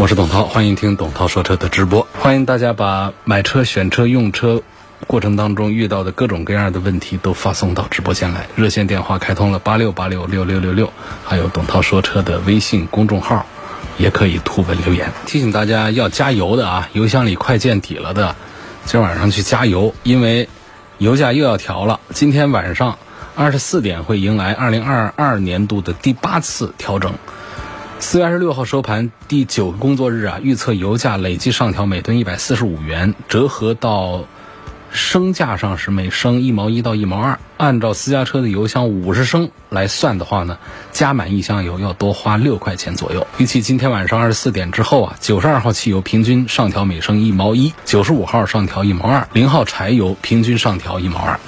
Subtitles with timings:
[0.00, 2.06] 我是董涛，欢迎听董涛说车的直播。
[2.12, 4.62] 欢迎大家把买车、选车、用车
[5.08, 8.46] 过程当中遇到的各种各样的问题都发送到直播间来。
[8.54, 10.92] 热线电话开通了八六八六六六六六，
[11.24, 13.44] 还有董涛说车的微信公众号，
[13.96, 15.10] 也可以图文留言。
[15.26, 18.36] 提醒大家要加油的啊，油箱里快见底了的，
[18.84, 20.48] 今晚上去加油，因为
[20.98, 21.98] 油价又要调了。
[22.10, 22.96] 今天晚上
[23.34, 27.14] 二十四点会迎来二零二二年度的第八次调整。
[28.00, 34.24] 四月二十六号收盘，第九个工作日啊，预测油价累计上调每吨一百四十五元，折合到
[34.92, 37.40] 升价上是每升一毛一到一毛二。
[37.56, 40.58] 按照私家车的油箱五十升来算的话呢，
[40.92, 43.26] 加满一箱油要多花六块钱左右。
[43.36, 51.38] 预计今天晚上二十四点之后啊，九十二号汽油平均上调每升一毛一，九十五号上调一毛二，零号柴油平均上调一毛二。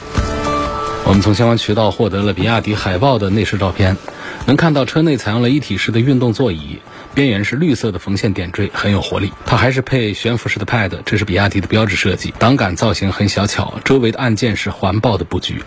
[1.06, 3.96] 我们从相关渠道获得了比亚迪海豹的内饰照片。
[4.46, 6.78] 能看到车内采用了一体式的运动座椅，
[7.14, 9.32] 边缘是绿色的缝线点缀，很有活力。
[9.46, 12.34] 它还是配悬浮式的 Pad，这是比亚迪的标志设计。
[12.38, 15.62] 挡杆造型很小巧，周围的按键是环抱的布局。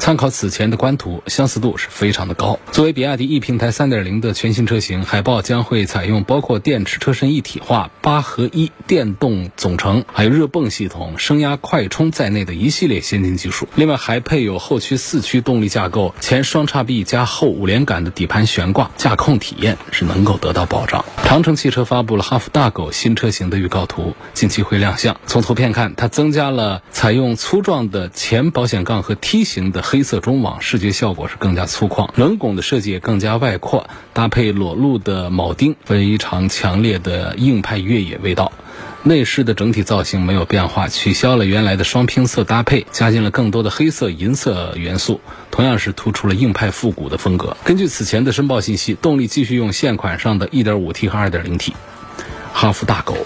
[0.00, 2.58] 参考此前的官图，相似度是非常的高。
[2.72, 13.68] 作为比亚迪 E 平台3.0的全新车型，海豹将会采用包括电池车身一体化、八合一电动总成、还有热泵系统、升压快充在内的一系列先进技术。
[13.74, 21.04] 另外还配有后驱四驱动力架构、前双叉臂加后五连杆的底盘悬挂，驾控体验是能够得到保障。
[21.24, 25.20] 长城汽车发布了哈弗大狗新车型的预告图，近期会亮相。
[25.26, 29.82] 从图片看，它增加了采用粗壮的前保险杠和梯形的。
[29.90, 38.52] 黑色中网视觉效果是更加粗犷，轮拱的设计也更加外扩，搭配裸露的铆钉，非常强烈的硬派越野味道。
[39.02, 45.20] 内饰的整体造型没有变化，取消了原来的双拼色搭配，加进了更多的黑色、银色元素，
[45.50, 47.56] 同样是突出了硬派复古的风格。
[47.64, 51.72] 根据此前的申报信息，动力继续用现款上的 1.5T 和 2.0T，
[52.52, 53.16] 哈弗大狗。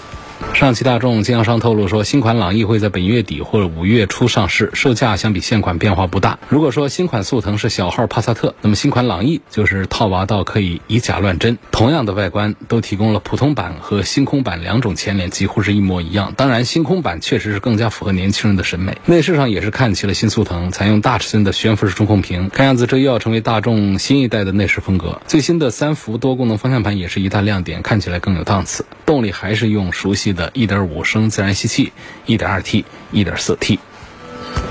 [0.53, 6.39] 上汽大众经销商透露说，新款朗逸会在本月底或者五月初上市，售价相比现款变化不大。
[6.47, 11.57] 如果说新款速腾是小号帕萨特，那么新款朗逸就是套娃到可以以假乱真。
[11.71, 16.33] 同样的外观，都提供了普通版和星空版两种前脸，几乎是一模一样。
[16.37, 18.97] 当然，星空版确实是更加符合年轻人的审美。
[19.05, 25.21] 内饰上也是看齐了新速腾，采用大尺寸的悬浮式中控屏，看样子这又要成为大众新一代的内饰风格。
[25.27, 28.85] 最新的三幅多功能方向盘也是一大亮点，看起来更有档次。
[29.05, 31.91] 动力还是用熟悉的1.5升自然吸气
[32.27, 33.79] ，1.2T、1.4T。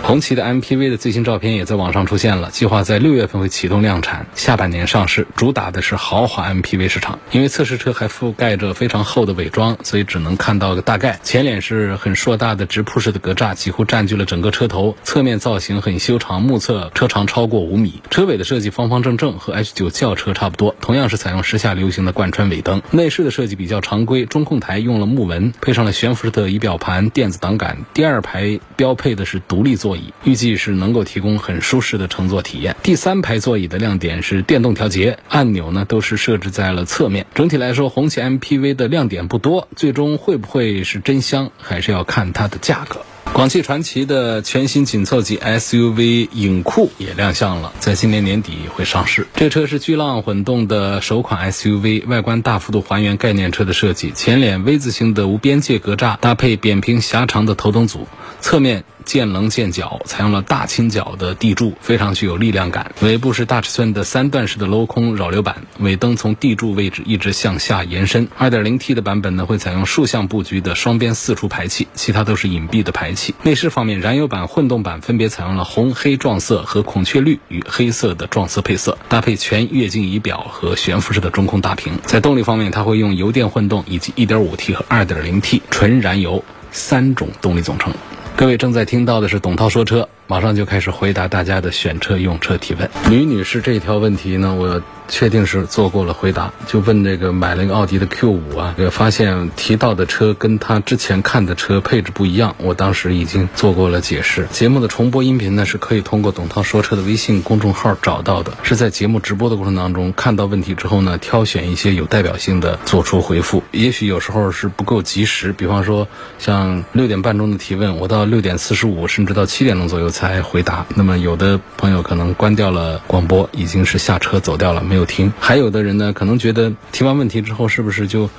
[0.02, 7.18] 红旗的 MPV 的最新照片也在网上出现了，计划在六月份会启动量产，下半年上市，主打的是豪华 MPV 市场。
[7.32, 11.18] 因为测试车还覆盖着非常厚的伪装，所以只能看到个大概。
[11.22, 14.94] 前脸是很硕大的直瀑式的格栅，几乎占据了整个车头。
[15.04, 18.02] 侧面造型很修长，目测车长超过五米。
[18.10, 22.82] 车尾的设计方方正正，和 H9 轿车差不多，同样是采用时下流行的贯穿尾灯。
[22.90, 27.78] 内饰的设计比较常规，中控台用了木纹，配上了悬浮式的仪表盘、电子挡杆。
[27.94, 30.12] 第二排标配的是独立座椅。
[30.24, 32.76] 预计是能够提供很舒适的乘坐体验。
[32.82, 37.26] 第三排座椅的亮点是电动调节，按钮呢都是设置在了侧面。
[37.34, 43.00] 整体来说，红旗 MPV 的亮点不多，最终会不会是真香，还是要看它的价格。
[43.32, 49.26] 广汽传祺的全新紧凑级 SUV 影酷也亮相了，在今年年底会上市。
[49.34, 58.06] 这车是巨浪混动的首款 SUV，外观大幅度还原概念车的设计，前脸 V 字形的无边界格栅搭配扁平狭长的头灯组，
[58.44, 58.84] 侧面。
[59.06, 62.92] 见棱见角，采用了大倾角的地柱，非常具有力量感。
[63.02, 68.28] 尾部是大尺寸的三段式的镂空扰流板，尾灯从地柱位置一直向下延伸。
[68.38, 73.34] 2.0T 的版本呢，会采用竖向布局的双边四出排气，其他都是隐蔽的排气。
[73.42, 81.98] 内饰方面，燃油版、混动版分别采用了红黑撞色和孔雀绿与黑色的撞色配色，搭配全液晶仪表和悬浮式的中控大屏。
[82.04, 86.42] 在动力方面，它会用油电混动以及 1.5T 和 2.0T 纯燃油
[86.72, 87.92] 三种动力总成。
[88.36, 92.90] 各位正在听到的是董涛说车，马上就开始回答大家的选车用车提问。
[93.08, 104.46] 吕女士这条问题呢，我确定是做过了回答，就问这个买了一个奥迪的 Q 五啊，这个发现提到的车跟他之前看的车配置不一样，我当时已经做过了解释。
[104.50, 113.62] 节目的重播音频呢是可以通过董涛说车的微信公众号找到的，是在节目直播的过程当中看到问题之后呢，挑选一些有代表性的做出回复。
[113.70, 116.08] 也许有时候是不够及时，比方说
[116.38, 120.86] 像六点半钟的提问，我到六点四十五甚至到七点钟左右才回答。
[120.94, 125.04] 那么有的朋友可能关掉了广播，已经是下车走掉了，没有。
[125.04, 128.30] 听，还有的人呢，可能觉得提完问题之后，是不是就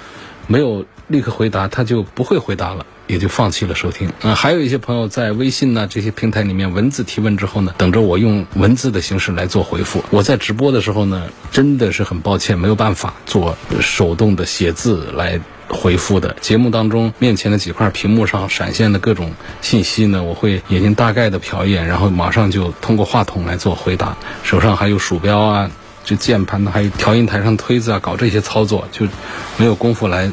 [0.48, 4.12] 没有立刻回答，他就不会回答了，也就放弃了收听。
[4.22, 10.04] 啊，还有一些朋友在微信呢这些平台里面文字提问之后呢，等着我用文字的形式来做回复。
[10.10, 16.36] 我在直播的时候呢，真的是很抱歉，没有办法做手动的写字来回复的。
[16.42, 19.32] 节目当中面前的几块屏幕上闪现的各种
[19.62, 24.18] 信息呢，我会眼睛大概的瞟一眼，然后马上就通过话筒来做回答。
[24.44, 25.70] 手上还有鼠标啊。
[26.06, 29.06] 这键盘呢，还有调音台上推子啊，搞这些操作就
[29.58, 30.32] 没有功夫来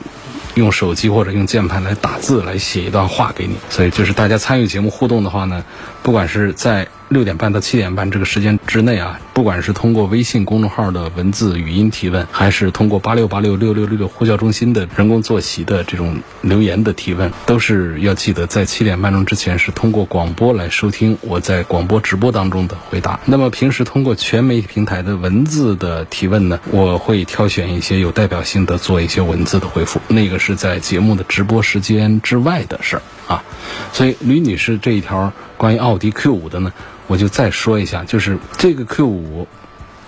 [0.55, 3.57] 用手机或者用键盘来打字来写一段话给你。
[3.71, 5.65] 所以就是大家参与节目互动的话呢，
[6.03, 6.87] 不管是在。
[7.13, 23.21] 六点半到七点半这个时间之内啊，不管是通过微信公众号的文字语音提问，还是通过八六八六六六六六呼叫中心的人工坐席的这种留言的提问，都是要记得在七点半钟之前是通过广播来收听我在广播直播当中的回答。
[23.27, 33.45] 那么平时通过全媒体平台的文字的提问呢，我会挑选一些有代表性的做一些文字的回复，那个是在节目的直播时间之外的事儿啊。
[33.93, 35.33] 所以吕女士这一条
[35.63, 36.73] 关于奥迪 Q 五的呢。
[37.07, 39.47] 我就再说一下，就是这个 Q 五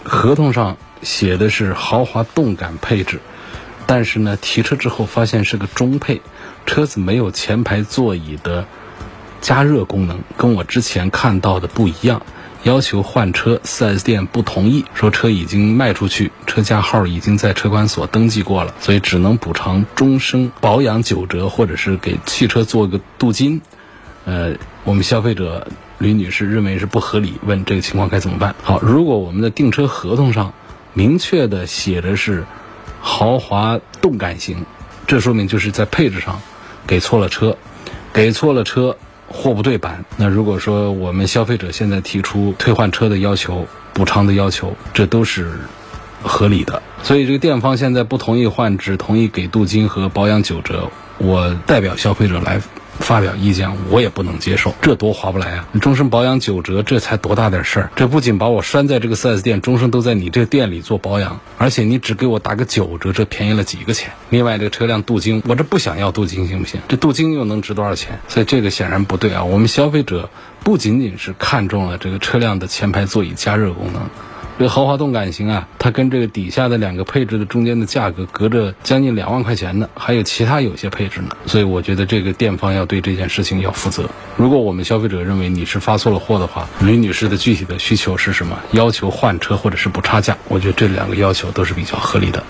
[0.02, 3.20] 合同上写的是豪华动感配置，
[3.86, 6.22] 但是呢，提车之后发现是个中配，
[6.66, 8.66] 车子没有前排座椅的
[9.40, 12.22] 加热功能，跟我之前看到的不一样，
[12.64, 23.60] 要求换车，4S 店不同意，说车已经卖出去，车架号已经在车管所登记过了，所以只能补偿终身保养九折，或者是给汽车做个镀金。
[24.24, 24.54] 呃，
[24.84, 25.66] 我们消费者。
[25.98, 28.54] 吕女士认为是不合理，问这个情况该怎么办？
[28.62, 30.52] 好，如果我们的订车合同上
[30.92, 32.44] 明确的写的是
[33.00, 34.66] 豪华动感型，
[35.06, 36.40] 这说明就是在配置上
[36.84, 37.56] 给错了车，
[38.12, 38.96] 给错了车，
[39.28, 40.04] 货不对版。
[40.16, 45.52] 那如果说我们消费者现在提出退换车的要求、补偿的要求，这都是
[46.24, 46.82] 合理的。
[47.04, 50.90] 所以这个店方现在不同意换，只同意给镀金和保养九折。
[51.18, 52.60] 我代表消费者来。
[52.98, 55.68] 发表意见，我也不能接受，这多划不来啊！
[55.72, 57.90] 你终身保养九折，这才多大点事儿？
[57.96, 64.12] 这不仅把我拴在这个 4S 店，终身都在你这店里做保养，而且你只给我打个九折，这便宜了几个钱？
[64.30, 66.80] 另外，这个车辆镀金，我这不想要镀金行不行？
[66.88, 68.20] 这镀金又能值多少钱？
[68.28, 69.44] 所以这个显然不对啊！
[69.44, 70.30] 我们消费者
[70.62, 74.08] 不仅仅是看中了这个车辆的前排座椅加热功能。
[74.56, 84.08] 这个豪华动感型啊，它跟这个底下的两个配置的中间的价格隔着将近两万块钱呢，还有其他有些配置呢，所以我觉得这个店方要对这件事情要负责。
[84.36, 88.56] 如果我们消费者认为你是发错了货的话，吕女士的具体的需求是什么？
[88.70, 90.36] 要求换车或者是补差价？
[90.48, 92.42] 我觉得这两个要求都是比较合理的。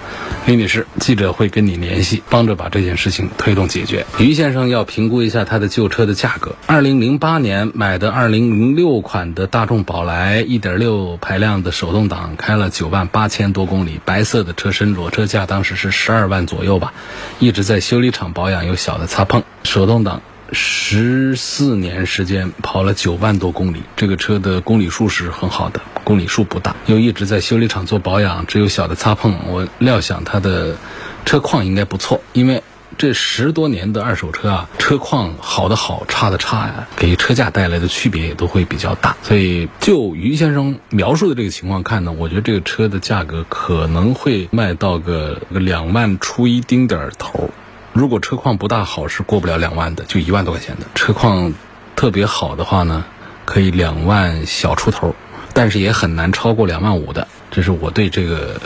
[0.47, 4.05] 李女士，记者会跟你联系，帮着把这件事情推动解决。
[4.19, 6.55] 于先生要评估一下他的旧车的价格。
[6.67, 16.93] 二零零八年买的二零零六款的大众宝来，一点六排量的手动挡，开了九万八千多公里，白色的车身，裸车价当时是十二万左右吧，
[17.39, 20.21] 一直在修理厂保养，有小的擦碰，手动挡。
[20.53, 29.35] 十四年时间跑了九万多公里，这个车的公里数是很好的，公里数不大，又一直在修理厂做保养，只有小的擦碰。
[29.49, 30.77] 我料想它的
[31.25, 32.63] 车况应该不错，因为
[32.97, 39.17] 这十多年的二手车啊，车况好的好，差的差呀，给车价带来的区别也都会比较大。
[39.23, 47.51] 所以就于先生描述的这个情况看呢，我觉得这个车的价格可能会卖到个两万出一丁点儿头。
[47.93, 50.87] 如果车况不大好，是过不了两万的，就一万多块钱的。
[50.95, 51.53] 车况
[51.95, 53.05] 特别好的话呢，
[53.45, 55.15] 可以两万小出头，
[55.53, 57.29] 但是也很难超过两万五的。
[57.53, 58.61] 这是我对这个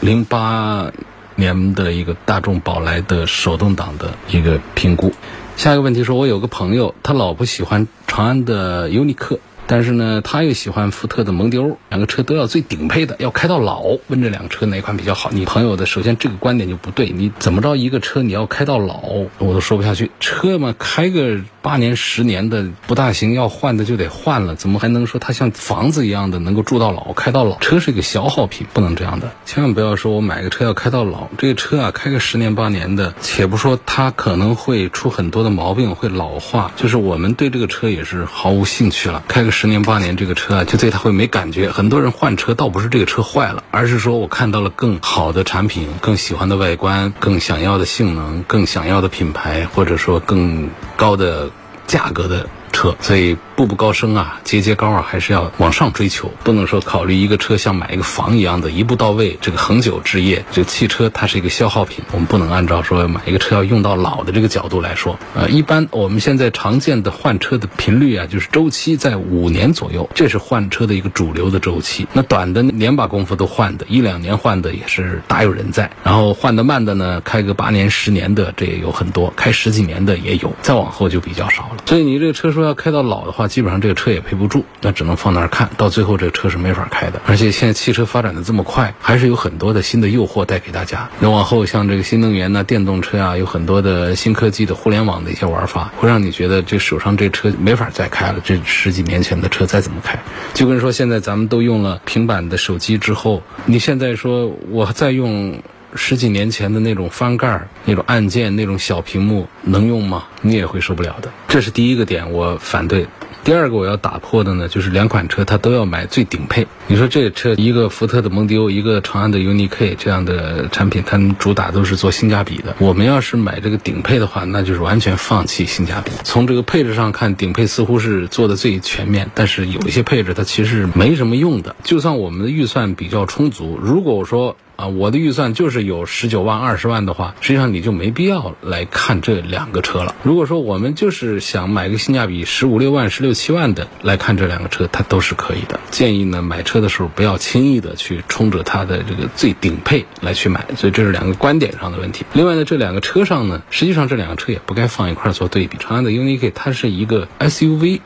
[0.00, 0.92] 零八
[1.38, 5.12] 年的一个大众宝来的手动挡的一个评估。
[5.56, 9.38] 下一个问题说，我有个朋友，他老婆喜欢长安的尤尼克。
[9.68, 13.84] 但是呢，他又喜欢福特的蒙迪欧，两个车都要最顶配的，要开到老。
[14.06, 15.28] 问这两个车哪款比较好？
[15.30, 17.10] 你朋友的首先这个观点就不对。
[17.10, 19.02] 你怎么着一个车你要开到老，
[19.36, 20.10] 我都说不下去。
[20.20, 24.54] 车嘛，开个八年十年的不大行，要换的就得换了。
[24.54, 27.58] 怎么还能说它像房子一样的能够住到老、开到老？
[27.58, 29.30] 车是一个消耗品，不能这样的。
[29.44, 36.72] 千万不要说我买个车要开到老，这个车啊开个十年八年的，且不说它可能会出很多的毛病，会老化。
[36.74, 39.52] 就是我们对这个车也是毫无兴趣了，开个。
[39.60, 41.72] 十年八年，这个车啊，就对它会没感觉。
[41.72, 51.50] 很多人换车倒不是这个车坏了，而是说我看到了更好的产品、更喜欢的外观、更想要的性能、更想要的品牌，或者说更高的
[51.88, 52.48] 价格的。
[52.78, 60.44] 车，所以步步高升啊，节节高啊，还是要往上追求，不能说考虑一个车像买一个房一样的，一步到位，这个恒久置业。
[60.52, 65.18] 这个汽车它是一个消耗品，我们不能按照说买一个车要用到老的这个角度来说。
[65.34, 72.06] 呃，一般我们现在常见的换车的频率啊，就是周期在五年左右，这是换车的一个主流的周期。
[72.12, 75.90] 那短的年把功夫都换的，一两年换的也是大有人在。
[76.04, 81.82] 然后换的慢的呢，开个八年、十年的这也有很多，开十几年的也有，再往后就比较少了。
[81.86, 82.67] 所以你这个车说。
[82.68, 87.20] 要开到老的话，基本上这个车也赔不住，那只能放那儿看到最后，这个车是没法开的。
[87.26, 91.08] 而且现在汽车发展的这么快，还是有很多的新的诱惑带给大家。
[91.18, 98.40] 那往后像这个新能源呢、电动车啊，有很多的新科技的互联网的一些玩法，会让你觉得这手上这车没法再开了。
[98.44, 100.18] 这十几年前的车再怎么开，
[100.54, 105.62] 就跟说现在咱们都用了平板的手机之后，你现在说我再用。
[105.94, 110.24] 十几年前的那种翻盖、那种按键、那种小屏幕能用吗？
[110.42, 111.30] 你也会受不了的。
[111.48, 113.06] 这是第一个点，我反对。
[113.44, 116.66] 第二个我要打破的呢，就是两款车它都要买最顶配。
[116.86, 122.76] 你说这车一个福特的蒙迪欧，一个长安的 UNI K 这样的产品，它们主打都是做性价比的。
[122.78, 126.10] 我们要是买这个顶配的话，那就是完全放弃性价比。
[126.24, 131.74] 从这个配置上看，顶配似乎是做的最全面，但是有一些配置它其实没什么用的。
[131.84, 140.14] 就算我们的预算比较充足，如果说啊，我的预算就是有十九万、二十万的话，实际上你就没必要来看这两个车了。
[140.22, 145.80] 如果说我们就是想买个性价比十五六万、十六七万的来看这两个车，它都是可以的。
[145.90, 150.64] 建议呢，买车的时候不要轻易的去冲着它的这个最顶配来去买。
[150.76, 152.24] 所以这是两个观点上的问题。
[152.32, 155.76] 另外呢，这两个车上呢，实际上这两个车也不该放一块做对比。
[155.76, 158.00] 长安的 UNI-K 它是一个 SUV，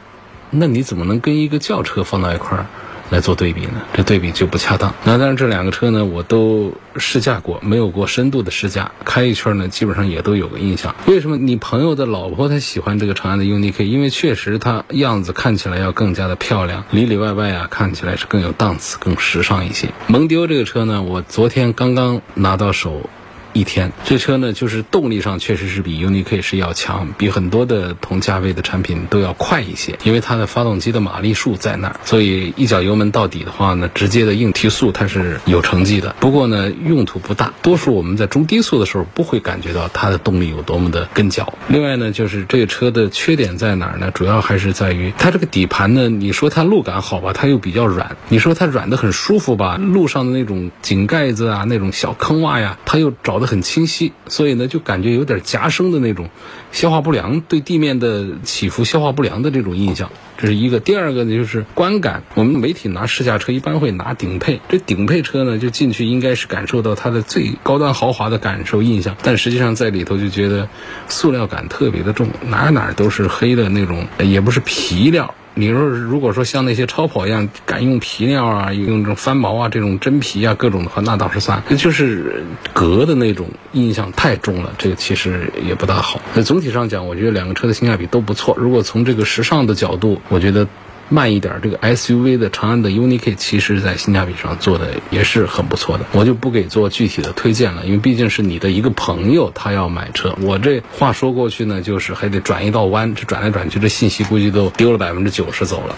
[0.49, 2.67] 那你怎么能跟一个轿车放到一块儿？
[3.12, 4.95] 来做对比呢，这对比就不恰当。
[5.04, 10.95] 那当然，这两个车呢，我都试驾过，没有过深度的试驾，开一圈呢，基本上也都有个印象。
[11.07, 13.87] 为什么你朋友的老婆她喜欢这个长安的 UNI-K？
[13.87, 19.90] 因为确实它样子看起来要更加的漂亮，里里外外啊看起来是更有档次、更时尚一些。
[20.07, 23.11] 蒙迪欧这个车呢，我昨天刚刚拿到手。
[23.52, 36.16] 一天，这车呢，就是动力上确实是比 UNI-K 是要强，比很多的同价位的产品都要快一些，因为它的发动机的马力数在那儿，所以一脚油门到底的话呢，直接的硬提速它是有成绩的。
[36.18, 41.52] 不过呢，用途不大，多数我们在中低速的时候不会感觉到它的动力有多么的跟脚。
[41.68, 44.11] 另外呢，就是这个车的缺点在哪儿呢？
[44.12, 53.41] 主要还是在于它这个底盘呢，你说它路感好吧，它又比较软；你说它软的很舒服吧，路上的那种井盖子啊，那种小坑洼呀，它又找。
[53.46, 56.28] 很清晰，所以呢，就感觉有点夹生的那种
[56.70, 60.80] 消化不良，对地面的起伏消化不良的这种印象，这是一个。
[60.80, 62.22] 第二个呢，就是观感。
[62.34, 70.68] 我们媒体拿试驾车一般会拿顶配，这顶配车呢，就进去应该是感受到它的最高端豪华的感受印象，但实际上在里头就觉得
[71.08, 75.34] 塑料感特别的重，哪哪都是黑的那种，也不是皮料。
[75.54, 81.62] 你说，如果说像那些超跑一样敢用皮料啊，用这种翻毛啊，这种真皮啊，各种的话，那倒是算。
[81.76, 86.21] 就是革的那种印象太重了，这个其实也不大好。
[86.35, 88.56] 那总体上讲，我觉得两个车的性价比都不错。
[88.59, 90.66] 如果从这个时尚的角度，我觉得。
[91.12, 96.07] 慢一点，这个 SUV 的长安的 UNI-K，其实在性价比上做的也是很不错的。
[96.12, 100.35] 我就不给做具体的推荐了，因为毕竟是你的一个朋友，他要买车。
[100.40, 105.95] 我这话说过去呢，就是还得转一道弯，这转来转去，这信息估计都丢了百分之九十走了。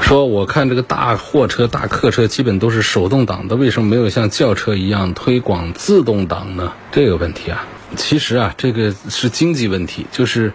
[0.00, 6.72] 说我看这个大货车、大客车基本都是手动挡的，为什么没有像轿车一样推广自动挡呢？
[6.90, 10.52] 这个问题啊，其实啊，这个是经济问题，就是。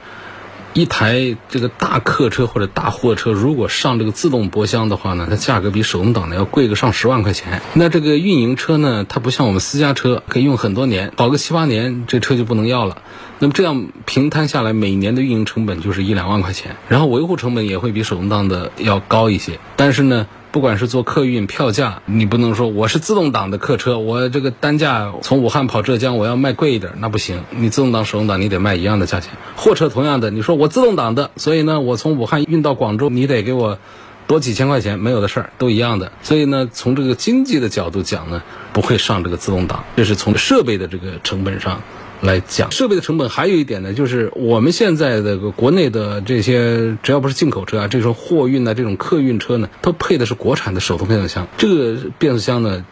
[0.73, 7.61] 一台这个大客车或者大货车，如果上这个自动波箱的话呢，它价格比手动挡的要贵个上十万块钱。
[7.73, 13.01] 那这个运营车呢，它不像我们私家车可以用很多年，跑个七八年这车就不能要了。
[13.39, 19.59] 那么这样平摊下来，每年的运营成本就是一两万块钱，然后维护成本也会比手动挡的要高一些。
[19.75, 20.27] 但是呢。
[20.51, 27.43] 不管是做客运票价，你不能说我是自动挡的客车，我这个单价从武汉跑浙江，我要卖贵一点，那不行。
[27.51, 29.31] 你自动挡、手动挡，你得卖一样的价钱。
[29.55, 33.77] 货车同样的，你说我自动挡的，所以呢，我从武汉运到广州，你得给我
[34.25, 36.11] 多几千块钱，没有的事儿，都一样的。
[36.23, 38.41] 所以呢，从这个经济的角度讲呢，
[38.73, 41.83] 不会上这个自动挡，这是从设备的这个成本上。
[42.21, 51.47] 来讲设备的成本，还有一点呢，就是我们现在的国内的这些，只要不是进口车啊，这种货运的这种客运车呢，都配的是国产的手动变速箱。
[51.57, 52.85] 这个变速箱呢。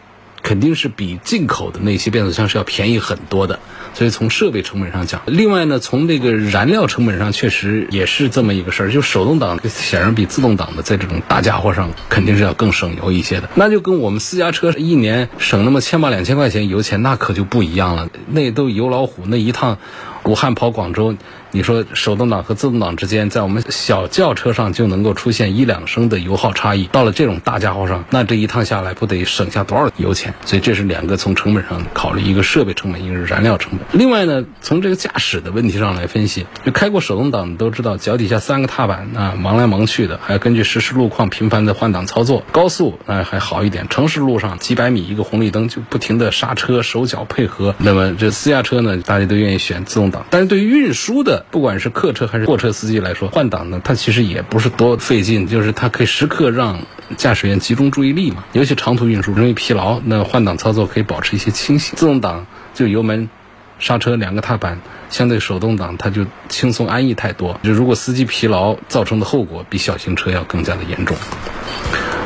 [0.48, 3.58] 肯定是比进口的那些变速箱是要便宜很多的。
[3.92, 8.90] 所以从设备成本上讲，另外呢，从这个燃料成本上确实也是这么一个事儿。
[8.90, 13.50] 就手动挡显然比自动挡的在这种大家伙上肯定是要更省油一些的。
[13.56, 18.08] 那就跟我们私家车一年省那么千把两千块钱油钱，那可就不一样了。
[18.26, 19.76] 那都油老虎，那一趟
[20.24, 21.14] 武汉跑广州。
[21.50, 30.34] 你说手动挡和自动挡之间，在我们小轿车上就能够出现一两升的油耗差异，到了这种大家伙上，那这一趟下来不得省下多少油钱？
[30.44, 33.80] 所以这是两个从成本上考虑，一个设备成本，一个是燃料成本。
[33.92, 42.44] 另外呢，从这个驾驶的问题上来分析，就开过手动挡的都知道，脚底下三个踏板啊，忙来忙去的，还要根据实时路况频繁的换挡操作。
[42.52, 47.74] 高速啊还好一点，城市路上几百米一个红绿灯就不停的刹车，手脚配合。
[47.78, 56.80] 那么这私家车呢，大家都愿意选自动挡，但是对于运输的不管是客车还是货车司机来说，换挡呢，它其实也不是多费劲，就是它可以时刻让
[57.16, 58.44] 驾驶员集中注意力嘛。
[58.52, 61.94] 尤其长途运输容易疲劳，那换挡操作可以保持一些清醒。
[61.96, 63.28] 自动挡就油门、
[63.78, 64.80] 刹车两个踏板，
[65.10, 67.58] 相对手动挡它就轻松安逸太多。
[67.62, 71.16] 就如果司机疲劳造成的后果，比小型车要更加的严重。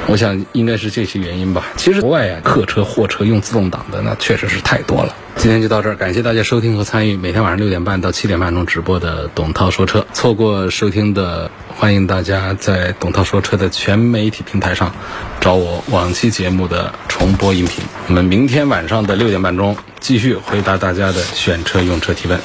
[0.06, 1.64] 我想应该是这些原因吧。
[1.76, 5.14] 其实国外啊，客车、货车用自动挡的那确实是太多了。
[5.36, 10.06] 今天就到这儿，感谢大家收听和参与每天晚上六点半到七点半钟直播的董涛说车。
[10.12, 14.92] 错过收听的，欢迎大家在董涛说车的全媒体平台上
[15.40, 17.82] 找我往期节目的重播音频。
[18.08, 22.38] 我们明天晚上的六点半钟继续回答大家的选车用车提问。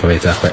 [0.00, 0.50] 各位再会。